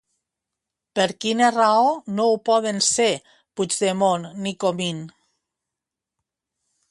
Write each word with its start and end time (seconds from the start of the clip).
Per 0.99 1.03
quina 1.25 1.49
raó 1.57 1.91
no 2.19 2.25
ho 2.29 2.39
poden 2.51 2.81
ser 2.87 3.07
Puigdemont 3.61 4.27
ni 4.47 4.57
Comin? 4.65 5.03